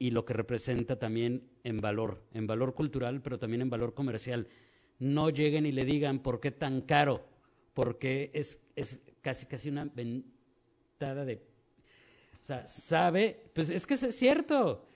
y 0.00 0.10
lo 0.10 0.24
que 0.24 0.34
representa 0.34 0.98
también 0.98 1.44
en 1.62 1.80
valor, 1.80 2.20
en 2.32 2.48
valor 2.48 2.74
cultural, 2.74 3.22
pero 3.22 3.38
también 3.38 3.62
en 3.62 3.70
valor 3.70 3.94
comercial. 3.94 4.48
No 4.98 5.30
lleguen 5.30 5.66
y 5.66 5.70
le 5.70 5.84
digan 5.84 6.18
por 6.18 6.40
qué 6.40 6.50
tan 6.50 6.80
caro, 6.80 7.28
porque 7.74 8.32
es, 8.34 8.58
es 8.74 9.02
casi 9.22 9.46
casi 9.46 9.68
una 9.68 9.84
ventada 9.84 11.24
de 11.24 11.53
o 12.44 12.46
sea, 12.46 12.66
sabe, 12.66 13.50
pues 13.54 13.70
es 13.70 13.86
que 13.86 13.94
es 13.94 14.14
cierto. 14.14 14.86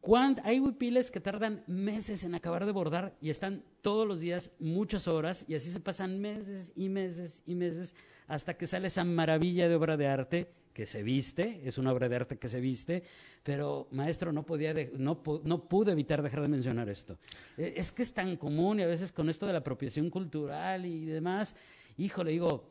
Cuán- 0.00 0.40
hay 0.44 0.60
huipiles 0.60 1.10
que 1.10 1.18
tardan 1.18 1.64
meses 1.66 2.22
en 2.22 2.36
acabar 2.36 2.66
de 2.66 2.70
bordar 2.70 3.16
y 3.20 3.30
están 3.30 3.64
todos 3.82 4.06
los 4.06 4.20
días 4.20 4.52
muchas 4.60 5.08
horas 5.08 5.44
y 5.48 5.56
así 5.56 5.70
se 5.70 5.80
pasan 5.80 6.20
meses 6.20 6.70
y 6.76 6.88
meses 6.88 7.42
y 7.46 7.56
meses 7.56 7.96
hasta 8.28 8.56
que 8.56 8.68
sale 8.68 8.86
esa 8.86 9.02
maravilla 9.02 9.68
de 9.68 9.74
obra 9.74 9.96
de 9.96 10.06
arte 10.06 10.52
que 10.72 10.86
se 10.86 11.02
viste, 11.02 11.62
es 11.64 11.78
una 11.78 11.90
obra 11.92 12.08
de 12.08 12.14
arte 12.14 12.38
que 12.38 12.46
se 12.48 12.60
viste, 12.60 13.02
pero 13.42 13.88
maestro 13.90 14.32
no 14.32 14.46
podía 14.46 14.72
no, 14.96 15.20
no 15.42 15.68
pude 15.68 15.90
evitar 15.90 16.22
dejar 16.22 16.42
de 16.42 16.48
mencionar 16.48 16.88
esto. 16.88 17.18
Eh, 17.56 17.74
Es 17.76 17.90
que 17.90 18.02
es 18.02 18.14
tan 18.14 18.36
común 18.36 18.78
y 18.78 18.84
a 18.84 18.86
veces 18.86 19.10
con 19.10 19.28
esto 19.28 19.46
de 19.48 19.52
la 19.52 19.58
apropiación 19.60 20.10
cultural 20.10 20.86
y 20.86 21.06
demás, 21.06 21.56
híjole, 21.96 22.30
digo, 22.30 22.70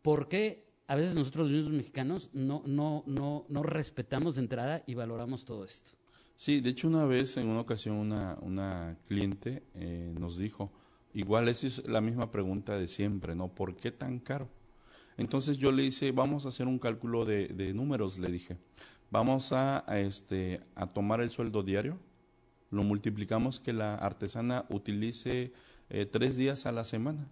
¿Por 0.00 0.28
qué 0.28 0.69
a 0.90 0.96
veces 0.96 1.14
nosotros 1.14 1.48
los 1.52 1.70
mexicanos 1.70 2.30
no, 2.32 2.64
no, 2.66 3.04
no, 3.06 3.46
no 3.48 3.62
respetamos 3.62 4.34
de 4.34 4.42
entrada 4.42 4.82
y 4.88 4.94
valoramos 4.94 5.44
todo 5.44 5.64
esto? 5.64 5.92
Sí, 6.34 6.60
de 6.60 6.70
hecho 6.70 6.88
una 6.88 7.04
vez, 7.04 7.36
en 7.36 7.46
una 7.46 7.60
ocasión, 7.60 7.94
una, 7.94 8.36
una 8.40 8.98
cliente 9.06 9.62
eh, 9.76 10.12
nos 10.18 10.36
dijo, 10.36 10.72
igual 11.14 11.48
esa 11.48 11.68
es 11.68 11.86
la 11.86 12.00
misma 12.00 12.32
pregunta 12.32 12.76
de 12.76 12.88
siempre, 12.88 13.36
¿no? 13.36 13.46
¿Por 13.46 13.76
qué 13.76 13.92
tan 13.92 14.18
caro? 14.18 14.48
Entonces 15.16 15.58
yo 15.58 15.70
le 15.70 15.84
hice, 15.84 16.10
vamos 16.10 16.44
a 16.44 16.48
hacer 16.48 16.66
un 16.66 16.80
cálculo 16.80 17.24
de, 17.24 17.72
números, 17.72 18.18
le 18.18 18.32
dije. 18.32 18.56
Vamos 19.12 19.52
a, 19.52 19.88
a, 19.88 20.00
este, 20.00 20.60
a 20.74 20.88
tomar 20.88 21.20
el 21.20 21.30
sueldo 21.30 21.62
diario, 21.62 21.98
lo 22.72 22.82
multiplicamos 22.82 23.60
que 23.60 23.72
la 23.72 23.94
artesana 23.94 24.64
utilice 24.70 25.52
eh, 25.88 26.04
tres 26.04 26.36
días 26.36 26.66
a 26.66 26.72
la 26.72 26.84
semana 26.84 27.28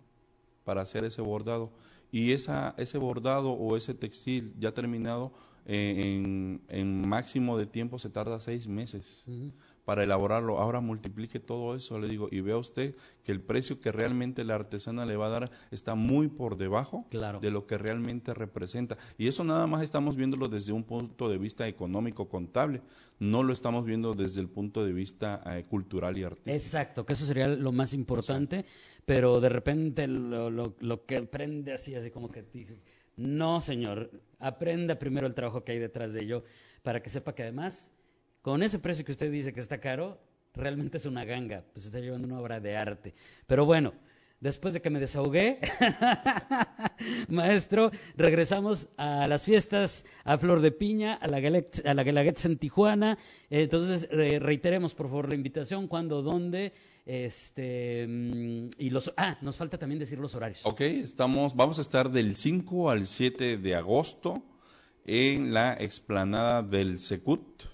para 0.63 0.83
hacer 0.83 1.05
ese 1.05 1.23
bordado. 1.23 1.73
Y 2.11 2.33
esa, 2.33 2.75
ese 2.79 2.99
bordado 2.99 3.51
o 3.51 3.77
ese 3.77 3.95
textil 3.95 4.55
ya 4.59 4.73
terminado 4.73 5.33
eh, 5.67 6.17
en, 6.17 6.63
en 6.69 7.07
máximo 7.07 7.59
de 7.59 7.67
tiempo 7.67 7.99
se 7.99 8.09
tarda 8.09 8.41
seis 8.41 8.67
meses 8.67 9.27
para 9.89 10.05
elaborarlo. 10.05 10.59
Ahora 10.59 10.83
multiplique 10.83 11.41
todo 11.41 11.75
eso, 11.75 11.99
le 11.99 12.09
digo, 12.09 12.29
y 12.31 12.43
vea 12.43 12.59
usted 12.59 12.95
que 13.25 13.33
el 13.33 13.41
precio 13.41 13.81
que 13.81 13.91
realmente 13.91 14.45
la 14.45 14.55
artesana 14.55 15.07
le 15.07 15.17
va 15.17 15.29
a 15.29 15.31
dar 15.31 15.51
está 15.71 15.95
muy 15.95 16.29
por 16.29 16.59
debajo 16.59 17.07
Claro. 17.09 17.41
de 17.41 17.51
lo 17.51 17.67
que 17.67 17.79
realmente 17.79 18.35
representa. 18.35 18.99
Y 19.17 19.29
eso 19.29 19.45
nada 19.45 19.67
más 19.67 19.83
estamos 19.83 20.15
viéndolo 20.15 20.51
desde 20.51 20.75
un 20.75 20.85
punto 20.85 21.31
de 21.31 21.39
vista 21.39 21.67
económico, 21.67 22.29
contable, 22.29 22.83
no 23.19 23.43
lo 23.43 23.55
estamos 23.55 23.87
viendo 23.87 24.13
desde 24.13 24.43
el 24.43 24.51
punto 24.51 24.85
de 24.85 24.93
vista 24.93 25.43
eh, 25.47 25.65
cultural 25.67 26.19
y 26.19 26.23
artístico. 26.25 26.55
Exacto, 26.55 27.07
que 27.07 27.15
eso 27.15 27.25
sería 27.25 27.49
lo 27.49 27.73
más 27.73 27.95
importante, 27.95 28.67
pero 29.07 29.41
de 29.41 29.49
repente 29.49 30.07
lo, 30.07 30.51
lo, 30.51 30.77
lo 30.81 31.07
que 31.07 31.17
aprende 31.17 31.73
así, 31.73 31.95
así 31.95 32.11
como 32.11 32.31
que 32.31 32.43
dice, 32.43 32.79
no 33.17 33.63
señor, 33.63 34.11
aprenda 34.39 34.99
primero 34.99 35.27
el 35.27 35.33
trabajo 35.33 35.65
que 35.65 35.73
hay 35.73 35.79
detrás 35.79 36.13
de 36.13 36.21
ello 36.25 36.45
para 36.83 37.03
que 37.03 37.09
sepa 37.09 37.35
que 37.35 37.43
además, 37.45 37.93
con 38.49 38.63
ese 38.63 38.79
precio 38.79 39.05
que 39.05 39.13
usted 39.13 39.31
dice 39.31 39.53
que 39.53 39.61
está 39.61 39.79
caro, 39.79 40.19
realmente 40.55 40.97
es 40.97 41.05
una 41.05 41.23
ganga, 41.27 41.65
pues 41.75 41.85
está 41.85 42.01
llevando 42.01 42.27
una 42.27 42.41
obra 42.41 42.61
de 42.61 42.77
arte. 42.79 43.15
Pero 43.47 43.67
bueno, 43.67 43.93
después 44.41 44.73
de 44.73 44.81
que 44.81 44.89
me 44.89 44.99
desahogué, 45.01 45.59
maestro, 47.29 47.91
regresamos 48.17 48.89
a 48.97 49.29
las 49.29 49.45
fiestas 49.45 50.07
a 50.25 50.39
Flor 50.39 50.61
de 50.63 50.71
Piña, 50.73 51.15
a 51.17 51.29
la, 51.29 51.41
Galax- 51.41 52.45
en 52.47 52.57
Tijuana. 52.57 53.19
Entonces, 53.51 54.09
re- 54.11 54.39
reiteremos 54.39 54.95
por 54.95 55.09
favor 55.09 55.29
la 55.29 55.35
invitación, 55.35 55.87
cuándo, 55.87 56.23
dónde, 56.23 56.73
este, 57.05 58.07
mm, 58.09 58.69
y 58.79 58.89
los... 58.89 59.13
Ah, 59.19 59.37
nos 59.43 59.57
falta 59.57 59.77
también 59.77 59.99
decir 59.99 60.19
los 60.19 60.35
horarios. 60.35 60.61
Ok, 60.65 60.81
estamos, 60.81 61.55
vamos 61.55 61.79
a 61.79 61.83
estar 61.83 62.11
del 62.11 62.35
5 62.35 62.89
al 62.91 63.05
7 63.07 63.59
de 63.59 63.75
agosto 63.75 64.43
en 65.05 65.53
la 65.53 65.75
explanada 65.79 66.63
del 66.63 66.99
Secut, 66.99 67.65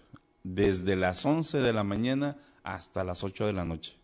desde 0.45 0.95
las 0.95 1.25
11 1.27 1.59
de 1.59 1.73
la 1.73 1.83
mañana 1.83 2.37
hasta 2.63 3.03
las 3.03 3.25
8 3.25 3.47
de 3.47 3.53
la 3.53 3.65
noche. 3.65 3.95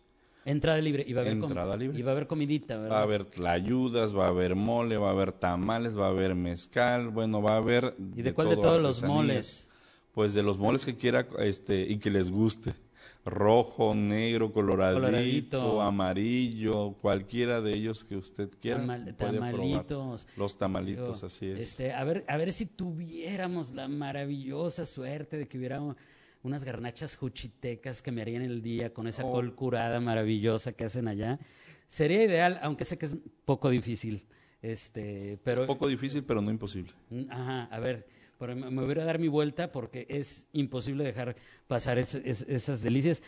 Entrada 0.43 0.81
libre. 0.81 1.05
Y 1.07 1.13
va 1.13 1.21
a 1.21 1.23
haber, 1.23 1.33
Entrada 1.33 1.77
libre. 1.77 1.97
Y 1.99 2.01
va 2.01 2.11
a 2.11 2.13
haber 2.13 2.27
comidita, 2.27 2.75
¿verdad? 2.75 2.95
Va 2.95 2.99
a 2.99 3.03
haber 3.03 3.25
tlayudas, 3.25 4.17
va 4.17 4.25
a 4.25 4.29
haber 4.29 4.55
mole, 4.55 4.97
va 4.97 5.09
a 5.09 5.11
haber 5.11 5.31
tamales, 5.31 5.97
va 5.97 6.07
a 6.07 6.09
haber 6.09 6.33
mezcal, 6.33 7.09
bueno, 7.09 7.41
va 7.41 7.53
a 7.53 7.57
haber... 7.57 7.95
¿Y 8.15 8.23
de 8.23 8.33
cuál 8.33 8.49
de 8.49 8.55
todos 8.55 8.81
los 8.81 9.03
moles? 9.03 9.69
Pues 10.13 10.33
de 10.33 10.43
los 10.43 10.57
moles 10.57 10.83
que 10.83 10.97
quiera 10.97 11.27
este, 11.39 11.81
y 11.81 11.97
que 11.99 12.09
les 12.09 12.31
guste. 12.31 12.73
Rojo, 13.23 13.93
negro, 13.93 14.51
coloradito, 14.51 14.99
Coloradito. 15.01 15.81
amarillo, 15.81 16.93
cualquiera 17.01 17.61
de 17.61 17.73
ellos 17.75 18.03
que 18.03 18.17
usted 18.17 18.49
quiera. 18.59 18.79
Tamal- 18.81 19.15
probar. 19.15 19.35
tamalitos. 19.35 20.27
Los 20.37 20.57
tamalitos, 20.57 21.17
Digo, 21.17 21.27
así 21.27 21.45
es. 21.51 21.59
Este, 21.59 21.93
a, 21.93 22.03
ver, 22.03 22.25
a 22.27 22.37
ver 22.37 22.51
si 22.51 22.65
tuviéramos 22.65 23.73
la 23.73 23.87
maravillosa 23.87 24.87
suerte 24.87 25.37
de 25.37 25.47
que 25.47 25.59
hubiera 25.59 25.79
unas 26.43 26.63
garnachas 26.63 27.15
juchitecas 27.15 28.01
que 28.01 28.11
me 28.11 28.21
harían 28.21 28.41
el 28.41 28.61
día 28.61 28.93
con 28.93 29.07
esa 29.07 29.23
Oh. 29.25 29.31
col 29.31 29.53
curada 29.55 29.99
maravillosa 29.99 30.73
que 30.73 30.83
hacen 30.85 31.07
allá. 31.07 31.39
Sería 31.87 32.23
ideal, 32.23 32.57
aunque 32.61 32.85
sé 32.85 32.97
que 32.97 33.05
es 33.05 33.15
poco 33.45 33.69
difícil. 33.69 34.25
Este, 34.61 35.39
pero, 35.43 35.63
Un 35.63 35.67
poco 35.67 35.87
difícil, 35.87 36.23
pero 36.23 36.41
no 36.41 36.51
imposible. 36.51 36.91
Mm, 37.09 37.23
Ajá, 37.31 37.63
a 37.65 37.79
ver, 37.79 38.07
pero 38.39 38.55
me, 38.55 38.69
me 38.69 38.83
voy 38.83 38.91
a 38.99 39.05
dar 39.05 39.17
mi 39.19 39.27
vuelta 39.27 39.71
porque 39.71 40.05
es 40.09 40.47
imposible 40.53 41.03
dejar 41.03 41.35
pasar 41.67 41.97
es- 41.97 42.15
es- 42.15 42.43
esas 42.47 42.81
delicias. 42.81 43.21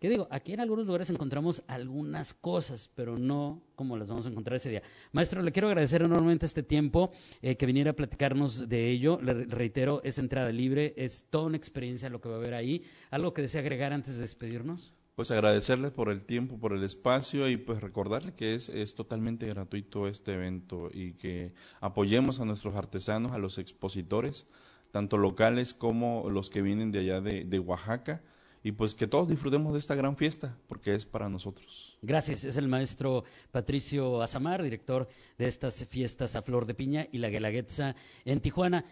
¿Qué 0.00 0.08
digo? 0.08 0.28
Aquí 0.30 0.52
en 0.52 0.60
algunos 0.60 0.86
lugares 0.86 1.10
encontramos 1.10 1.64
algunas 1.66 2.32
cosas, 2.32 2.88
pero 2.94 3.16
no 3.18 3.64
como 3.74 3.96
las 3.96 4.08
vamos 4.08 4.26
a 4.26 4.28
encontrar 4.28 4.54
ese 4.56 4.70
día. 4.70 4.82
Maestro, 5.10 5.42
le 5.42 5.50
quiero 5.50 5.66
agradecer 5.66 6.02
enormemente 6.02 6.46
este 6.46 6.62
tiempo 6.62 7.10
eh, 7.42 7.56
que 7.56 7.66
viniera 7.66 7.90
a 7.90 7.96
platicarnos 7.96 8.68
de 8.68 8.90
ello. 8.90 9.18
Le 9.20 9.34
re- 9.34 9.44
reitero, 9.46 10.00
es 10.04 10.18
entrada 10.18 10.52
libre, 10.52 10.94
es 10.96 11.26
toda 11.30 11.46
una 11.46 11.56
experiencia 11.56 12.10
lo 12.10 12.20
que 12.20 12.28
va 12.28 12.36
a 12.36 12.38
haber 12.38 12.54
ahí. 12.54 12.84
¿Algo 13.10 13.34
que 13.34 13.42
desea 13.42 13.60
agregar 13.60 13.92
antes 13.92 14.14
de 14.14 14.20
despedirnos? 14.20 14.92
Pues 15.16 15.32
agradecerle 15.32 15.90
por 15.90 16.10
el 16.12 16.22
tiempo, 16.22 16.60
por 16.60 16.72
el 16.72 16.84
espacio 16.84 17.48
y 17.48 17.56
pues 17.56 17.80
recordarle 17.80 18.34
que 18.34 18.54
es, 18.54 18.68
es 18.68 18.94
totalmente 18.94 19.48
gratuito 19.48 20.06
este 20.06 20.34
evento 20.34 20.90
y 20.94 21.14
que 21.14 21.54
apoyemos 21.80 22.38
a 22.38 22.44
nuestros 22.44 22.76
artesanos, 22.76 23.32
a 23.32 23.38
los 23.38 23.58
expositores, 23.58 24.46
tanto 24.92 25.18
locales 25.18 25.74
como 25.74 26.30
los 26.30 26.50
que 26.50 26.62
vienen 26.62 26.92
de 26.92 27.00
allá 27.00 27.20
de, 27.20 27.42
de 27.42 27.58
Oaxaca 27.58 28.22
y 28.68 28.72
pues 28.72 28.94
que 28.94 29.06
todos 29.06 29.26
disfrutemos 29.26 29.72
de 29.72 29.78
esta 29.78 29.94
gran 29.94 30.14
fiesta 30.14 30.54
porque 30.66 30.94
es 30.94 31.06
para 31.06 31.30
nosotros. 31.30 31.96
Gracias, 32.02 32.44
es 32.44 32.58
el 32.58 32.68
maestro 32.68 33.24
Patricio 33.50 34.20
Azamar, 34.20 34.62
director 34.62 35.08
de 35.38 35.48
estas 35.48 35.86
fiestas 35.86 36.36
a 36.36 36.42
Flor 36.42 36.66
de 36.66 36.74
Piña 36.74 37.06
y 37.10 37.16
la 37.16 37.30
Guelaguetza 37.30 37.96
en 38.26 38.40
Tijuana. 38.40 38.84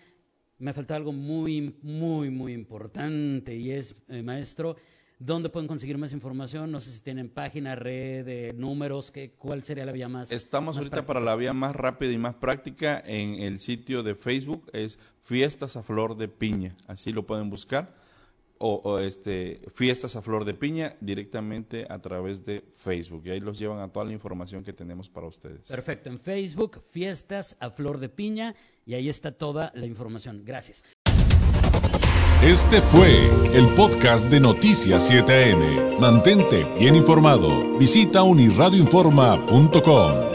Me 0.56 0.72
falta 0.72 0.96
algo 0.96 1.12
muy, 1.12 1.76
muy, 1.82 2.30
muy 2.30 2.54
importante 2.54 3.54
y 3.54 3.70
es, 3.70 3.96
eh, 4.08 4.22
maestro, 4.22 4.76
¿dónde 5.18 5.50
pueden 5.50 5.68
conseguir 5.68 5.98
más 5.98 6.14
información? 6.14 6.72
No 6.72 6.80
sé 6.80 6.90
si 6.90 7.02
tienen 7.02 7.28
página, 7.28 7.74
red, 7.74 8.26
eh, 8.26 8.54
números, 8.54 9.10
¿qué, 9.10 9.32
¿cuál 9.32 9.62
sería 9.62 9.84
la 9.84 9.92
vía 9.92 10.08
más? 10.08 10.32
Estamos 10.32 10.76
más 10.76 10.78
ahorita 10.78 10.96
práctica? 10.96 11.06
para 11.06 11.20
la 11.20 11.36
vía 11.36 11.52
más 11.52 11.76
rápida 11.76 12.12
y 12.12 12.16
más 12.16 12.36
práctica 12.36 13.02
en 13.04 13.42
el 13.42 13.58
sitio 13.58 14.02
de 14.02 14.14
Facebook, 14.14 14.70
es 14.72 14.98
Fiestas 15.20 15.76
a 15.76 15.82
Flor 15.82 16.16
de 16.16 16.28
Piña, 16.28 16.74
así 16.86 17.12
lo 17.12 17.26
pueden 17.26 17.50
buscar. 17.50 17.94
O, 18.58 18.80
o, 18.84 18.98
este 18.98 19.60
Fiestas 19.72 20.16
a 20.16 20.22
Flor 20.22 20.44
de 20.44 20.54
Piña 20.54 20.96
directamente 21.00 21.86
a 21.88 22.00
través 22.00 22.44
de 22.44 22.64
Facebook 22.72 23.22
y 23.26 23.30
ahí 23.30 23.40
los 23.40 23.58
llevan 23.58 23.80
a 23.80 23.92
toda 23.92 24.06
la 24.06 24.12
información 24.12 24.64
que 24.64 24.72
tenemos 24.72 25.10
para 25.10 25.26
ustedes. 25.26 25.68
Perfecto, 25.68 26.08
en 26.08 26.18
Facebook, 26.18 26.80
Fiestas 26.90 27.56
a 27.60 27.70
Flor 27.70 27.98
de 27.98 28.08
Piña 28.08 28.54
y 28.86 28.94
ahí 28.94 29.08
está 29.08 29.32
toda 29.32 29.72
la 29.74 29.86
información. 29.86 30.42
Gracias. 30.44 30.84
Este 32.42 32.82
fue 32.82 33.30
el 33.54 33.66
podcast 33.74 34.28
de 34.30 34.40
Noticias 34.40 35.10
7am. 35.10 35.98
Mantente 35.98 36.66
bien 36.78 36.94
informado. 36.94 37.78
Visita 37.78 38.22
unirradioinforma.com. 38.22 40.25